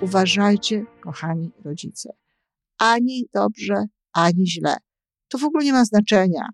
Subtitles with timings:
[0.00, 2.10] uważajcie, kochani rodzice.
[2.78, 4.76] Ani dobrze, ani źle.
[5.28, 6.48] To w ogóle nie ma znaczenia.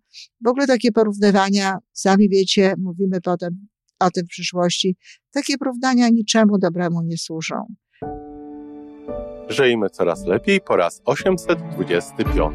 [0.44, 3.66] W ogóle takie porównywania, sami wiecie, mówimy potem
[4.00, 4.96] o tym w przyszłości,
[5.30, 7.74] takie porównania niczemu dobremu nie służą.
[9.48, 12.54] Żyjmy coraz lepiej po raz 825.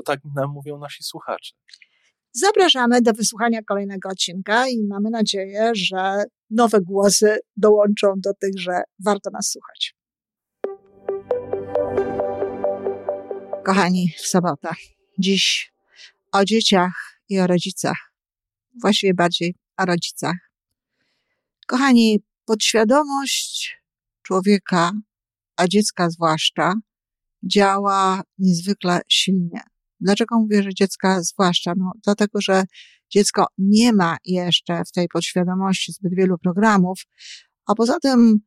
[0.00, 1.54] bo tak nam mówią nasi słuchacze.
[2.32, 8.82] Zapraszamy do wysłuchania kolejnego odcinka i mamy nadzieję, że nowe głosy dołączą do tych, że
[9.04, 9.94] warto nas słuchać.
[13.64, 14.68] Kochani, w sobotę.
[15.18, 15.72] Dziś
[16.32, 18.12] o dzieciach i o rodzicach.
[18.82, 20.36] Właściwie bardziej o rodzicach.
[21.66, 23.80] Kochani, podświadomość
[24.22, 24.92] człowieka,
[25.56, 26.74] a dziecka zwłaszcza,
[27.42, 29.69] działa niezwykle silnie.
[30.00, 31.72] Dlaczego mówię, że dziecka zwłaszcza?
[31.76, 32.64] No, dlatego, że
[33.10, 37.00] dziecko nie ma jeszcze w tej podświadomości zbyt wielu programów,
[37.66, 38.38] a poza tym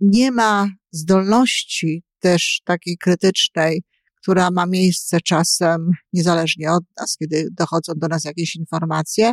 [0.00, 3.82] nie ma zdolności też takiej krytycznej,
[4.22, 9.32] która ma miejsce czasem, niezależnie od nas, kiedy dochodzą do nas jakieś informacje,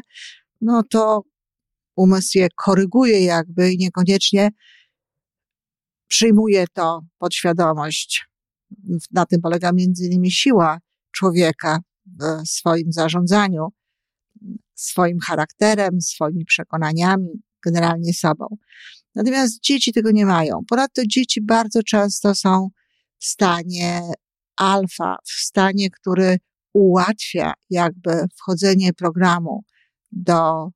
[0.61, 1.22] no to
[1.95, 4.50] umysł je koryguje jakby i niekoniecznie
[6.07, 8.25] przyjmuje to podświadomość.
[9.11, 10.80] Na tym polega między innymi siła
[11.11, 13.67] człowieka w swoim zarządzaniu,
[14.75, 18.47] swoim charakterem, swoimi przekonaniami, generalnie sobą.
[19.16, 20.59] Natomiast dzieci tego nie mają.
[20.67, 22.69] Ponadto dzieci bardzo często są
[23.17, 24.01] w stanie
[24.56, 26.38] alfa, w stanie, który
[26.73, 29.63] ułatwia jakby wchodzenie programu
[30.11, 30.69] do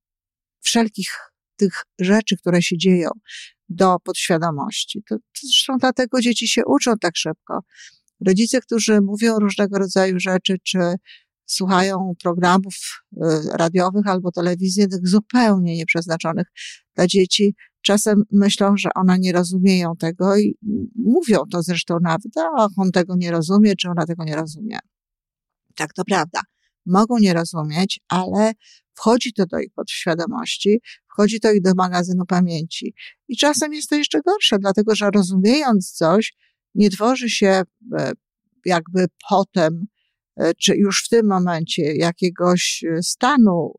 [0.62, 1.10] wszelkich
[1.56, 3.10] tych rzeczy, które się dzieją,
[3.70, 5.04] do podświadomości.
[5.10, 7.60] To, to zresztą dlatego dzieci się uczą tak szybko.
[8.28, 10.80] Rodzice, którzy mówią różnego rodzaju rzeczy, czy
[11.46, 12.76] słuchają programów
[13.14, 13.20] y,
[13.54, 16.48] radiowych albo telewizyjnych zupełnie nieprzeznaczonych
[16.96, 20.58] dla dzieci, czasem myślą, że one nie rozumieją tego i
[20.96, 24.80] mówią to zresztą nawet, a on tego nie rozumie, czy ona tego nie rozumie.
[25.76, 26.42] Tak, to prawda.
[26.86, 28.52] Mogą nie rozumieć, ale
[28.94, 30.82] wchodzi to do ich podświadomości,
[31.14, 32.94] wchodzi to ich do magazynu pamięci.
[33.28, 36.34] I czasem jest to jeszcze gorsze, dlatego że rozumiejąc coś,
[36.76, 37.62] nie tworzy się
[38.00, 38.12] e,
[38.66, 39.86] jakby potem,
[40.38, 43.74] e, czy już w tym momencie jakiegoś e, stanu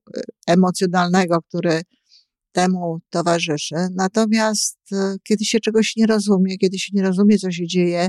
[0.47, 1.83] emocjonalnego, który
[2.53, 3.75] temu towarzyszy.
[3.95, 4.79] Natomiast
[5.29, 8.09] kiedy się czegoś nie rozumie, kiedy się nie rozumie, co się dzieje,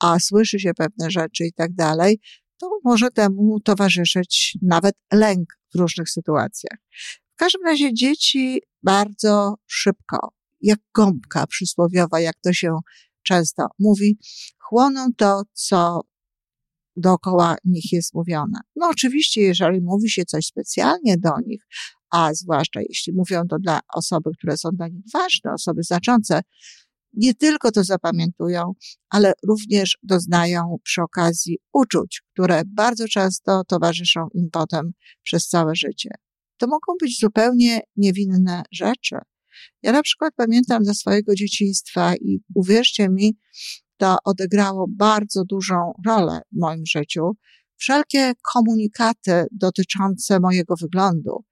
[0.00, 2.20] a słyszy się pewne rzeczy i tak dalej,
[2.60, 6.78] to może temu towarzyszyć nawet lęk w różnych sytuacjach.
[7.32, 12.78] W każdym razie dzieci bardzo szybko, jak gąbka przysłowiowa, jak to się
[13.22, 14.18] często mówi,
[14.58, 16.00] chłoną to, co
[16.96, 18.58] dookoła nich jest mówione.
[18.76, 21.62] No oczywiście, jeżeli mówi się coś specjalnie do nich,
[22.10, 26.40] a zwłaszcza jeśli mówią to dla osoby, które są dla nich ważne, osoby znaczące,
[27.12, 28.72] nie tylko to zapamiętują,
[29.08, 34.92] ale również doznają przy okazji uczuć, które bardzo często towarzyszą im potem
[35.22, 36.10] przez całe życie.
[36.56, 39.16] To mogą być zupełnie niewinne rzeczy.
[39.82, 43.38] Ja na przykład pamiętam ze swojego dzieciństwa i uwierzcie mi,
[43.96, 47.36] to odegrało bardzo dużą rolę w moim życiu.
[47.76, 51.44] Wszelkie komunikaty dotyczące mojego wyglądu.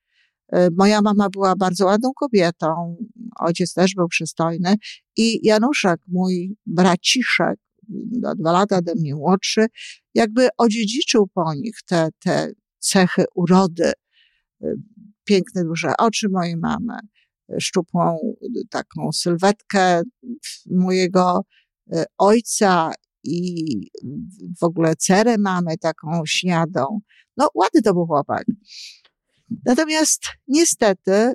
[0.55, 2.97] Y, moja mama była bardzo ładną kobietą,
[3.39, 4.75] ojciec też był przystojny
[5.17, 7.59] i Januszek, mój braciszek,
[7.89, 9.67] do dwa lata ode mnie młodszy,
[10.15, 13.93] jakby odziedziczył po nich te, te cechy urody,
[14.63, 14.75] y,
[15.25, 16.99] piękne, duże oczy mojej mamy,
[17.59, 18.19] szczupłą
[18.71, 20.03] taką sylwetkę
[20.71, 21.45] mojego
[21.93, 22.93] e, ojca
[23.25, 23.65] i
[24.61, 27.01] w ogóle cerę mamy taką śniadą.
[27.37, 28.45] No, ładny to był chłopak.
[29.67, 31.35] Natomiast niestety e,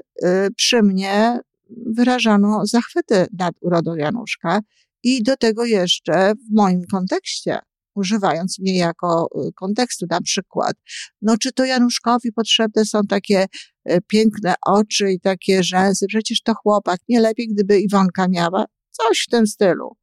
[0.51, 1.39] przy mnie
[1.86, 4.60] wyrażano zachwyty nad urodą Januszka
[5.04, 7.60] i do tego jeszcze w moim kontekście
[7.95, 10.74] używając mnie jako y, kontekstu, na przykład,
[11.22, 13.45] no czy to Januszkowi potrzebne są takie
[13.92, 19.25] y, piękne oczy i takie rzęsy, przecież to chłopak, nie lepiej gdyby Iwonka miała, coś
[19.28, 19.95] w tym stylu.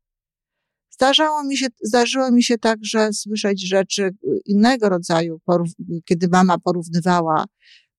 [0.91, 5.41] Zdarzało mi się, zdarzyło mi się także słyszeć rzeczy y, innego rodzaju,
[6.05, 7.45] kiedy mama porównywała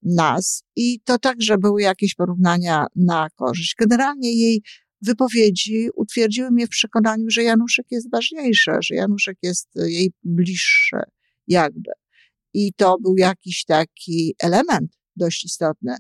[0.04, 3.76] nas i to także były jakieś porównania na korzyść.
[3.80, 4.64] Generalnie jej
[5.02, 10.98] wypowiedzi utwierdziły mnie w przekonaniu, że Januszek jest ważniejszy, że Januszek jest jej bliższy,
[11.48, 11.92] jakby.
[12.54, 15.96] I to był jakiś taki element dość istotny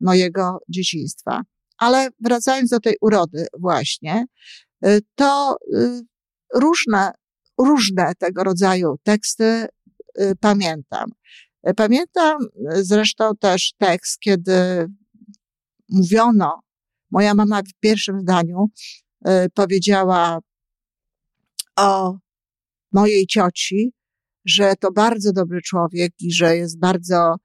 [0.00, 1.42] mojego dzieciństwa.
[1.78, 4.26] Ale wracając do tej urody właśnie,
[4.86, 6.00] y, to y,
[6.54, 7.12] różne,
[7.58, 9.44] różne tego rodzaju teksty
[10.20, 11.10] y, pamiętam.
[11.76, 12.38] Pamiętam
[12.72, 14.86] zresztą też tekst, kiedy
[15.88, 16.60] mówiono,
[17.10, 18.66] moja mama w pierwszym zdaniu
[19.54, 20.38] powiedziała
[21.76, 22.18] o
[22.92, 23.92] mojej cioci,
[24.44, 27.36] że to bardzo dobry człowiek i że jest bardzo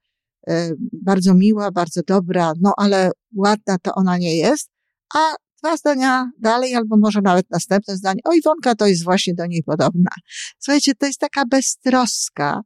[0.48, 4.70] E, bardzo miła, bardzo dobra, no ale ładna to ona nie jest,
[5.14, 9.46] a dwa zdania dalej, albo może nawet następne zdanie, o Iwonka to jest właśnie do
[9.46, 10.10] niej podobna.
[10.58, 12.60] Słuchajcie, to jest taka beztroska.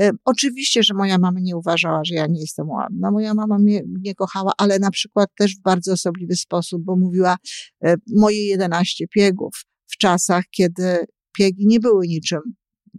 [0.00, 3.10] E, oczywiście, że moja mama nie uważała, że ja nie jestem ładna.
[3.10, 7.36] Moja mama mnie nie kochała, ale na przykład też w bardzo osobliwy sposób, bo mówiła
[7.84, 9.52] e, moje 11 piegów
[9.86, 12.40] w czasach, kiedy piegi nie były niczym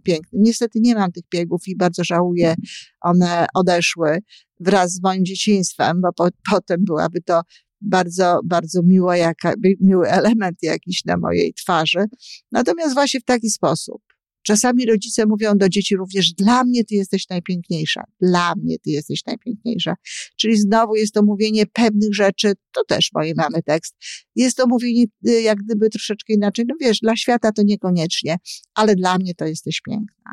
[0.02, 0.42] pięknym.
[0.42, 2.54] Niestety nie mam tych biegów i bardzo żałuję,
[3.00, 4.18] one odeszły
[4.60, 7.40] wraz z moim dzieciństwem, bo po, potem byłaby to
[7.80, 12.04] bardzo, bardzo miło, jaka, miły element jakiś na mojej twarzy.
[12.52, 14.13] Natomiast właśnie w taki sposób.
[14.46, 19.24] Czasami rodzice mówią do dzieci również, dla mnie ty jesteś najpiękniejsza, dla mnie ty jesteś
[19.26, 19.94] najpiękniejsza.
[20.36, 23.96] Czyli znowu jest to mówienie pewnych rzeczy, to też mojej mamy tekst.
[24.36, 26.64] Jest to mówienie y, jak gdyby troszeczkę inaczej.
[26.68, 28.36] No wiesz, dla świata to niekoniecznie,
[28.74, 30.32] ale dla mnie to jesteś piękna.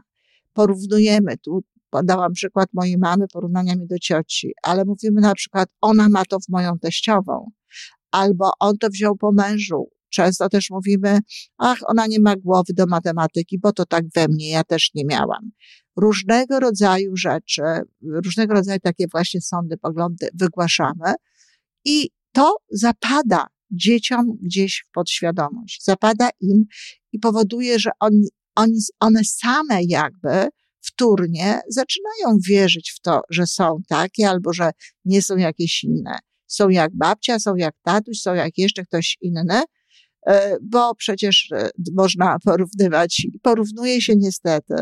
[0.53, 6.25] Porównujemy tu, podałam przykład mojej mamy porównaniami do cioci, ale mówimy na przykład, ona ma
[6.25, 7.51] to w moją teściową,
[8.11, 11.19] albo on to wziął po mężu, Często też mówimy,
[11.57, 15.05] ach, ona nie ma głowy do matematyki, bo to tak we mnie, ja też nie
[15.05, 15.51] miałam.
[15.95, 17.61] Różnego rodzaju rzeczy,
[18.01, 21.13] różnego rodzaju takie właśnie sądy, poglądy wygłaszamy
[21.85, 26.65] i to zapada dzieciom gdzieś w podświadomość, zapada im
[27.11, 30.49] i powoduje, że oni, oni, one same jakby
[30.81, 34.71] wtórnie zaczynają wierzyć w to, że są takie albo że
[35.05, 36.19] nie są jakieś inne.
[36.47, 39.63] Są jak babcia, są jak tatuś, są jak jeszcze ktoś inny,
[40.61, 44.73] bo przecież e, można porównywać, porównuje się niestety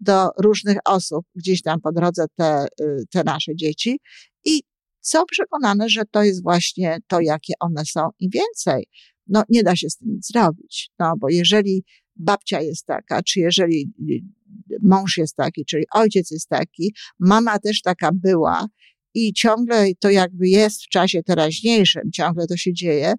[0.00, 4.00] do różnych osób gdzieś tam po drodze te, y, te nasze dzieci
[4.44, 4.62] i
[5.00, 8.86] są przekonane, że to jest właśnie to, jakie one są i więcej.
[9.26, 10.90] No, nie da się z tym nic zrobić.
[10.98, 11.84] No, bo jeżeli
[12.16, 17.82] babcia jest taka, czy jeżeli y, mąż jest taki, czyli ojciec jest taki, mama też
[17.82, 18.66] taka była
[19.14, 23.14] i ciągle to jakby jest w czasie teraźniejszym, ciągle to się dzieje,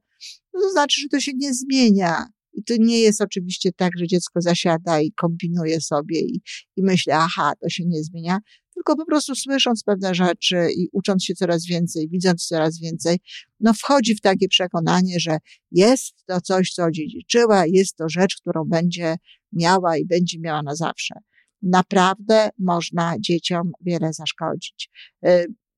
[0.54, 2.26] no to znaczy, że to się nie zmienia.
[2.58, 6.42] I to nie jest oczywiście tak, że dziecko zasiada i kombinuje sobie i,
[6.76, 8.40] i myśli, aha, to się nie zmienia,
[8.74, 13.18] tylko po prostu słysząc pewne rzeczy i ucząc się coraz więcej, widząc coraz więcej,
[13.60, 15.38] no wchodzi w takie przekonanie, że
[15.72, 19.16] jest to coś, co odziedziczyła, jest to rzecz, którą będzie
[19.54, 21.16] miała i będzie miała na zawsze.
[21.62, 24.90] Naprawdę można dzieciom wiele zaszkodzić.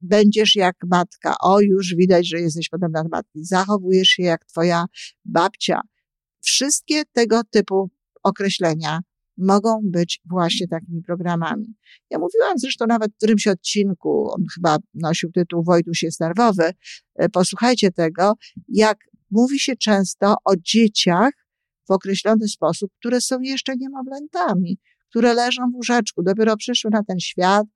[0.01, 1.35] Będziesz jak matka.
[1.41, 3.45] O, już widać, że jesteś podobna do matki.
[3.45, 4.85] Zachowujesz się jak twoja
[5.25, 5.81] babcia.
[6.41, 7.89] Wszystkie tego typu
[8.23, 8.99] określenia
[9.37, 11.75] mogą być właśnie takimi programami.
[12.09, 16.71] Ja mówiłam zresztą nawet w którymś odcinku, on chyba nosił tytuł Wojtuś jest nerwowy.
[17.15, 18.33] E, posłuchajcie tego,
[18.69, 18.97] jak
[19.31, 21.31] mówi się często o dzieciach
[21.87, 24.77] w określony sposób, które są jeszcze niemowlętami,
[25.09, 27.67] które leżą w łóżeczku, dopiero przyszły na ten świat,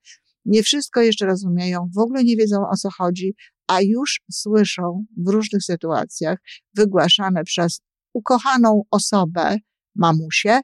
[0.46, 3.34] nie wszystko jeszcze rozumieją, w ogóle nie wiedzą o co chodzi,
[3.68, 6.40] a już słyszą w różnych sytuacjach
[6.76, 7.82] wygłaszane przez
[8.14, 9.58] ukochaną osobę,
[9.96, 10.60] mamusię,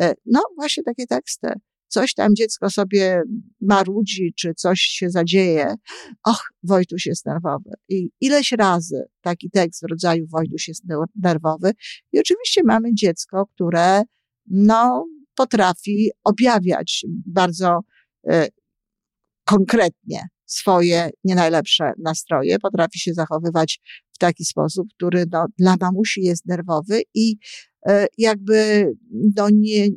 [0.00, 1.48] e, no właśnie takie teksty.
[1.88, 3.22] Coś tam dziecko sobie
[3.60, 5.74] marudzi, czy coś się zadzieje.
[6.24, 7.70] Och, Wojtuś jest nerwowy.
[7.88, 10.82] I ileś razy taki tekst w rodzaju Wojtuś jest
[11.16, 11.72] nerwowy.
[12.12, 14.02] I oczywiście mamy dziecko, które
[14.46, 17.80] no, potrafi objawiać bardzo
[18.28, 18.48] e,
[19.46, 23.80] konkretnie swoje nie najlepsze nastroje, potrafi się zachowywać
[24.12, 27.36] w taki sposób, który no, dla mamusi jest nerwowy i
[27.86, 28.86] e, jakby
[29.36, 29.88] no nie,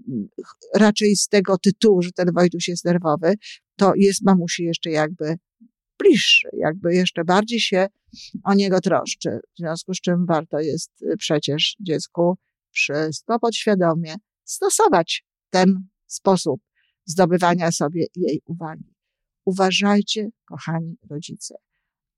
[0.76, 3.34] raczej z tego tytułu, że ten Wojtuś jest nerwowy,
[3.76, 5.36] to jest mamusi jeszcze jakby
[6.00, 7.88] bliższy, jakby jeszcze bardziej się
[8.44, 9.30] o niego troszczy.
[9.56, 12.38] W związku z czym warto jest e, przecież dziecku
[12.72, 16.62] wszystko podświadomie stosować ten sposób
[17.06, 18.99] zdobywania sobie jej uwagi.
[19.46, 21.56] Uważajcie, kochani rodzice.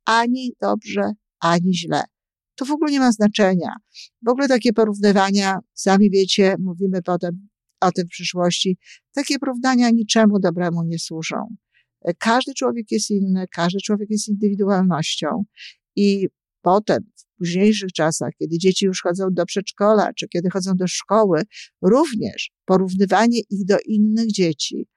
[0.06, 2.04] Ani dobrze, ani źle.
[2.56, 3.76] To w ogóle nie ma znaczenia.
[4.26, 7.50] W ogóle takie porównywania, sami wiecie, mówimy potem
[7.82, 8.78] o tym w przyszłości,
[9.14, 11.56] takie porównania niczemu dobremu nie służą.
[12.18, 15.44] Każdy człowiek jest inny, każdy człowiek jest indywidualnością
[15.96, 16.28] i
[16.62, 21.42] potem, w późniejszych czasach, kiedy dzieci już chodzą do przedszkola, czy kiedy chodzą do szkoły,
[21.82, 24.88] również porównywanie ich do innych dzieci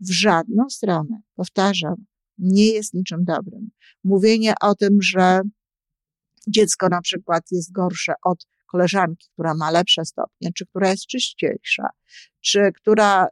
[0.00, 1.94] w żadną stronę, powtarzam,
[2.38, 3.70] nie jest niczym dobrym.
[4.04, 5.40] Mówienie o tym, że
[6.48, 11.88] dziecko na przykład jest gorsze od koleżanki, która ma lepsze stopnie, czy która jest czyściejsza,
[12.40, 13.26] czy która,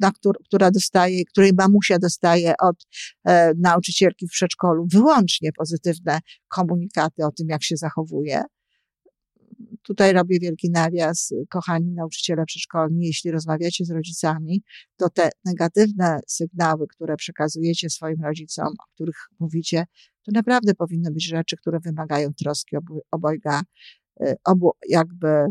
[0.00, 0.12] na,
[0.44, 2.86] która dostaje, której mamusia dostaje od
[3.24, 8.42] e, nauczycielki w przedszkolu wyłącznie pozytywne komunikaty o tym, jak się zachowuje.
[9.82, 14.62] Tutaj robię wielki nawias, kochani nauczyciele przedszkolni, jeśli rozmawiacie z rodzicami,
[14.96, 19.84] to te negatywne sygnały, które przekazujecie swoim rodzicom, o których mówicie,
[20.22, 22.76] to naprawdę powinny być rzeczy, które wymagają troski
[23.10, 23.62] obojga
[24.22, 25.46] Y, obu jakby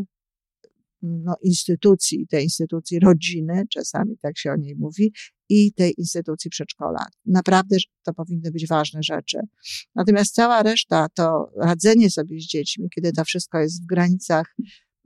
[1.02, 5.12] no, instytucji, tej instytucji rodziny, czasami tak się o niej mówi,
[5.50, 7.06] i tej instytucji przedszkola.
[7.26, 9.38] Naprawdę to powinny być ważne rzeczy.
[9.94, 14.54] Natomiast cała reszta to radzenie sobie z dziećmi, kiedy to wszystko jest w granicach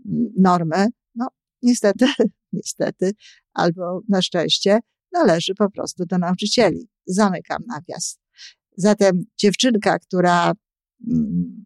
[0.06, 1.28] mm, normy, no
[1.62, 2.06] niestety,
[2.52, 3.12] niestety,
[3.52, 4.78] albo na szczęście,
[5.12, 6.88] należy po prostu do nauczycieli.
[7.06, 8.18] Zamykam nawias.
[8.76, 10.52] Zatem dziewczynka, która
[11.10, 11.64] mm,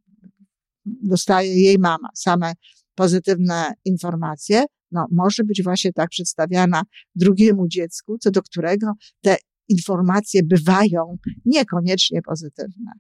[0.85, 2.53] dostaje jej mama, same
[2.99, 6.83] pozytywne informacje, no, może być właśnie tak przedstawiana
[7.15, 9.37] drugiemu dziecku, co do którego te
[9.69, 12.93] informacje bywają niekoniecznie pozytywne.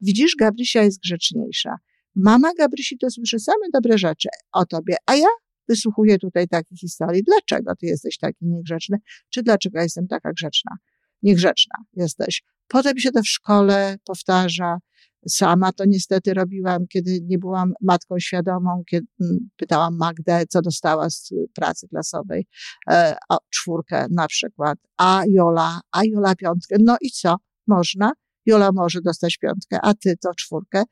[0.00, 1.76] Widzisz, Gabrysia jest grzeczniejsza.
[2.14, 5.28] Mama Gabrysi to słyszy same dobre rzeczy o tobie, a ja
[5.68, 7.22] wysłuchuję tutaj takich historii.
[7.22, 8.96] Dlaczego ty jesteś taki niegrzeczny?
[9.30, 10.76] Czy dlaczego jestem taka grzeczna?
[11.22, 12.42] Niegrzeczna jesteś.
[12.68, 14.78] Potem się to w szkole powtarza,
[15.28, 21.10] Sama to niestety robiłam, kiedy nie byłam matką świadomą, kiedy mm, pytałam Magdę, co dostała
[21.10, 22.46] z pracy klasowej,
[22.90, 26.76] e, o czwórkę na przykład, a Jola, a Jola piątkę.
[26.80, 27.36] No i co?
[27.66, 28.12] Można?
[28.46, 30.82] Jola może dostać piątkę, a ty to czwórkę.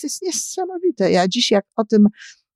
[0.00, 1.12] To jest niesamowite.
[1.12, 2.06] Ja dziś jak o tym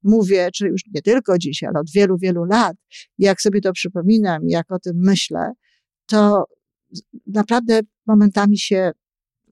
[0.02, 2.76] mówię, czy już nie tylko dziś, ale od wielu, wielu lat,
[3.18, 5.52] jak sobie to przypominam, jak o tym myślę,
[6.06, 6.44] to
[7.26, 8.92] naprawdę momentami się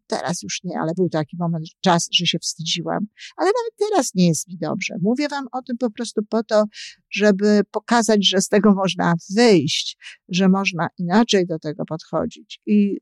[0.06, 3.06] Teraz już nie, ale był taki moment, czas, że się wstydziłam.
[3.36, 4.94] Ale nawet teraz nie jest mi dobrze.
[5.02, 6.64] Mówię wam o tym po prostu po to,
[7.10, 9.96] żeby pokazać, że z tego można wyjść,
[10.28, 12.98] że można inaczej do tego podchodzić i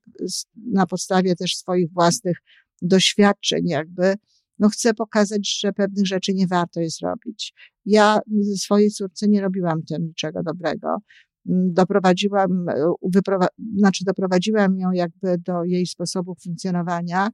[0.57, 2.39] na podstawie też swoich własnych
[2.83, 4.15] doświadczeń jakby,
[4.59, 7.55] no chcę pokazać, że pewnych rzeczy nie warto jest robić.
[7.85, 8.21] Ja
[8.57, 10.97] swojej córce nie robiłam tym niczego dobrego
[11.45, 12.67] doprowadziłam,
[13.17, 17.29] wyprowa- znaczy doprowadziłam ją jakby do jej sposobu funkcjonowania,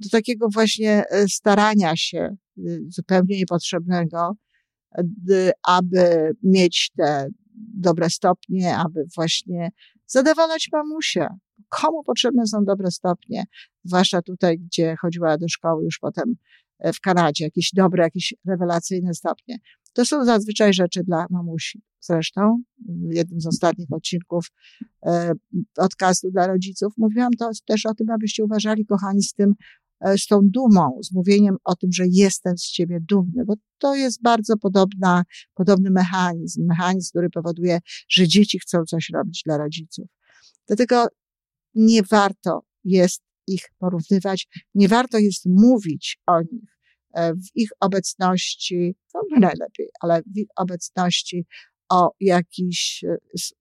[0.00, 4.32] do takiego właśnie e, starania się y, zupełnie niepotrzebnego,
[5.66, 7.28] aby mieć te
[7.74, 9.70] dobre stopnie, aby właśnie
[10.06, 11.26] zadowalać mamusię.
[11.80, 13.44] Komu potrzebne są dobre stopnie?
[13.84, 16.34] Zwłaszcza tutaj, gdzie chodziła do szkoły już potem
[16.78, 19.56] e, w Kanadzie, jakieś dobre, jakieś rewelacyjne stopnie.
[19.92, 21.82] To są zazwyczaj rzeczy dla mamusi.
[22.00, 24.46] Zresztą w jednym z ostatnich odcinków
[25.06, 25.32] e,
[25.74, 29.54] podcastu dla rodziców mówiłam to też o tym, abyście uważali, kochani, z tym,
[30.00, 33.94] e, z tą dumą, z mówieniem o tym, że jestem z ciebie dumny, bo to
[33.94, 35.22] jest bardzo podobna,
[35.54, 40.06] podobny mechanizm, mechanizm, który powoduje, że dzieci chcą coś robić dla rodziców.
[40.66, 41.06] Dlatego
[41.74, 46.72] nie warto jest ich porównywać, nie warto jest mówić o nich
[47.12, 51.46] E, w ich obecności, no najlepiej, ale w ich obecności
[51.88, 53.16] o jakichś e,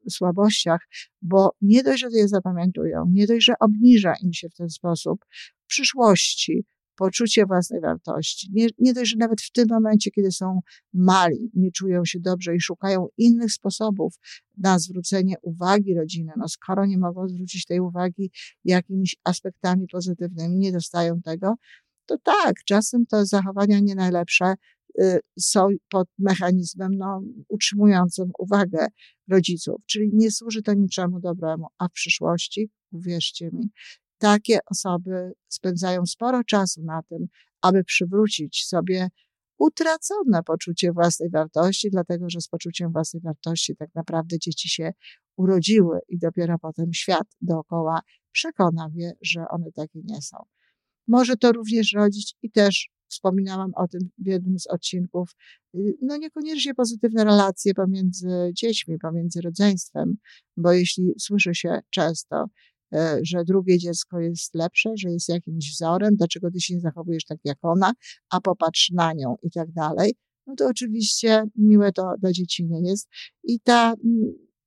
[0.10, 0.88] słabościach,
[1.22, 5.25] bo nie dość, że je zapamiętują, nie dość, że obniża im się w ten sposób
[5.63, 6.65] w przyszłości
[7.01, 8.50] poczucie własnej wartości.
[8.53, 10.60] Nie, nie dość, że nawet w tym momencie, kiedy są
[10.93, 14.15] mali, nie czują się dobrze i szukają innych sposobów
[14.58, 16.34] na zwrócenie uwagi rodziny.
[16.38, 18.31] No skoro nie mogą zwrócić tej uwagi
[18.65, 21.55] jakimiś aspektami pozytywnymi, nie dostają tego,
[22.05, 24.53] to tak, czasem te zachowania nie najlepsze
[25.01, 28.88] y, są pod mechanizmem no, utrzymującym uwagę
[29.29, 33.70] rodziców, czyli nie służy to niczemu dobremu, a w przyszłości, uwierzcie mi,
[34.22, 37.28] takie osoby spędzają sporo czasu na tym,
[37.62, 39.10] aby przywrócić sobie
[39.58, 44.92] utracone poczucie własnej wartości, dlatego że z poczuciem własnej wartości tak naprawdę dzieci się
[45.38, 48.01] urodziły i dopiero potem świat dookoła
[48.32, 50.38] przekona je, że one takie nie są.
[51.08, 55.36] Może to również rodzić i też wspominałam o tym w jednym z odcinków,
[55.75, 60.18] y, no niekoniecznie pozytywne relacje pomiędzy dziećmi, pomiędzy rodzeństwem,
[60.58, 62.46] bo jeśli słyszy się często,
[63.21, 67.38] że drugie dziecko jest lepsze, że jest jakimś wzorem, dlaczego ty się nie zachowujesz tak
[67.43, 67.93] jak ona,
[68.29, 70.15] a popatrz na nią i tak dalej,
[70.48, 73.07] no to oczywiście miłe to dla dzieci nie jest.
[73.43, 73.93] I ta,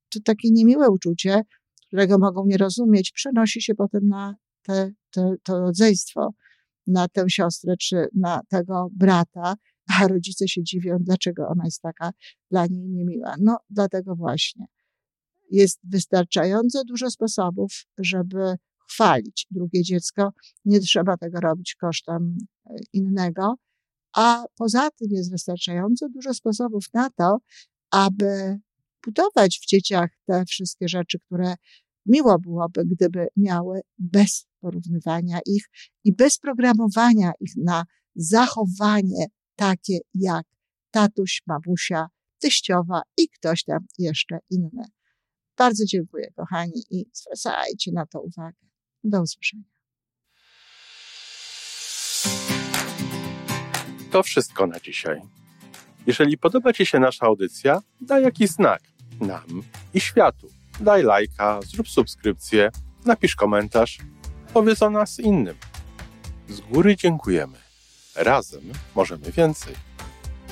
[0.08, 1.42] to takie niemiłe uczucie,
[1.86, 6.30] którego mogą nie rozumieć, przenosi się potem na te, te, to rodzeństwo,
[6.86, 9.54] na tę siostrę czy na tego brata,
[10.00, 12.10] a rodzice się dziwią, dlaczego ona jest taka
[12.50, 13.34] dla niej niemiła.
[13.40, 14.66] No, dlatego właśnie.
[15.50, 18.54] Jest wystarczająco dużo sposobów, żeby
[18.90, 20.32] chwalić drugie dziecko.
[20.64, 22.36] Nie trzeba tego robić kosztem
[22.66, 23.54] e, innego.
[24.16, 27.38] A poza tym jest wystarczająco dużo sposobów na to,
[27.90, 28.58] aby
[29.04, 31.54] budować w dzieciach te wszystkie rzeczy, które
[32.06, 35.64] miło byłoby, gdyby miały bez porównywania ich
[36.04, 37.84] i bez programowania ich na
[38.16, 40.46] zachowanie takie jak
[40.90, 42.06] tatuś, mamusia,
[42.38, 44.84] teściowa i ktoś tam jeszcze inny.
[45.58, 48.58] Bardzo dziękuję, kochani, i zwracajcie na to uwagę.
[49.04, 49.64] Do usłyszenia.
[54.10, 55.20] To wszystko na dzisiaj.
[56.06, 58.82] Jeżeli podoba Ci się nasza audycja, daj jakiś znak
[59.20, 59.62] nam
[59.94, 60.48] i światu.
[60.80, 62.70] Daj lajka, zrób subskrypcję,
[63.04, 63.98] napisz komentarz,
[64.52, 65.56] powiedz o nas innym.
[66.48, 67.58] Z góry dziękujemy.
[68.16, 68.62] Razem
[68.94, 69.74] możemy więcej.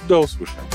[0.09, 0.72] Do usłyszenia.